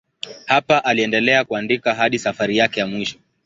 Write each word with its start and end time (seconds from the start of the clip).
Hapa 0.45 0.83
aliendelea 0.83 1.45
kuandika 1.45 1.93
hadi 1.95 2.19
safari 2.19 2.57
yake 2.57 2.79
ya 2.79 2.87
mwisho. 2.87 3.17